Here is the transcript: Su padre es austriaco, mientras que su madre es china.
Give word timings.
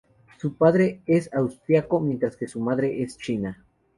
Su 0.39 0.55
padre 0.57 1.03
es 1.05 1.31
austriaco, 1.31 1.99
mientras 1.99 2.35
que 2.35 2.47
su 2.47 2.59
madre 2.59 3.03
es 3.03 3.19
china. 3.19 3.63